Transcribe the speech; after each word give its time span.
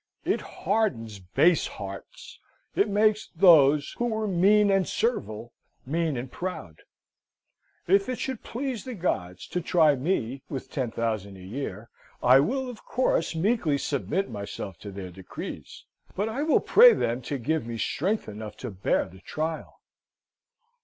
It 0.25 0.41
hardens 0.41 1.19
base 1.19 1.67
hearts: 1.67 2.39
it 2.75 2.89
makes 2.89 3.29
those 3.35 3.91
who 3.99 4.05
were 4.05 4.25
mean 4.27 4.71
and 4.71 4.87
servile, 4.87 5.53
mean 5.85 6.17
and 6.17 6.31
proud. 6.31 6.79
If 7.87 8.09
it 8.09 8.17
should 8.17 8.41
please 8.41 8.83
the 8.83 8.95
gods 8.95 9.45
to 9.49 9.61
try 9.61 9.93
me 9.95 10.41
with 10.49 10.71
ten 10.71 10.89
thousand 10.89 11.37
a 11.37 11.41
year, 11.41 11.89
I 12.23 12.39
will, 12.39 12.67
of 12.67 12.83
course, 12.83 13.35
meekly 13.35 13.77
submit 13.77 14.27
myself 14.27 14.79
to 14.79 14.91
their 14.91 15.11
decrees, 15.11 15.83
but 16.15 16.27
I 16.27 16.41
will 16.41 16.61
pray 16.61 16.93
them 16.93 17.21
to 17.29 17.37
give 17.37 17.67
me 17.67 17.77
strength 17.77 18.27
enough 18.27 18.57
to 18.57 18.71
bear 18.71 19.05
the 19.05 19.19
trial. 19.21 19.77